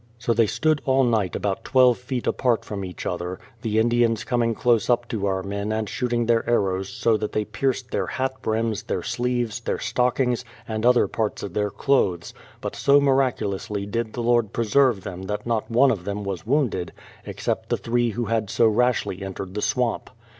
So 0.17 0.33
they 0.33 0.47
stood 0.47 0.81
all 0.85 1.03
night 1.03 1.35
about 1.35 1.63
twelve 1.63 1.95
feet 1.99 2.25
apart 2.25 2.65
from 2.65 2.83
each 2.83 3.05
other, 3.05 3.37
the 3.61 3.77
Indians 3.77 4.23
coming 4.23 4.55
close 4.55 4.89
up 4.89 5.07
to 5.09 5.27
our 5.27 5.43
men 5.43 5.71
and 5.71 5.87
shooting 5.87 6.25
their 6.25 6.43
arrows 6.49 6.89
so 6.89 7.17
that 7.17 7.33
they 7.33 7.45
pierced 7.45 7.91
their 7.91 8.07
hatbrims, 8.07 8.87
their 8.87 9.03
sleeves, 9.03 9.59
their 9.59 9.77
stockings, 9.77 10.43
and 10.67 10.87
other 10.87 11.07
parts 11.07 11.43
of 11.43 11.53
their 11.53 11.69
clothes; 11.69 12.33
but 12.61 12.75
so 12.75 12.99
miraculously 12.99 13.85
did 13.85 14.13
the 14.13 14.23
Lord 14.23 14.51
preserve 14.53 15.03
them 15.03 15.21
that 15.27 15.45
not 15.45 15.69
one 15.69 15.91
of 15.91 16.03
them 16.03 16.23
was 16.23 16.47
wounded 16.47 16.93
except 17.23 17.69
the 17.69 17.77
three 17.77 18.09
who 18.09 18.25
had 18.25 18.49
so 18.49 18.65
rashly 18.67 19.21
entered 19.21 19.53
the 19.53 19.61
swamp. 19.61 20.09